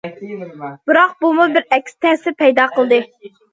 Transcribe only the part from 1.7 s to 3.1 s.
ئەكس تەسىر پەيدا قىلدى.